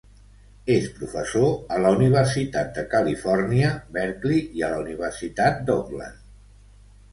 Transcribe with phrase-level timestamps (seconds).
[0.75, 6.27] És professor a la Universitat de Califòrnia, Berkeley i a la Universitat d'Auckland.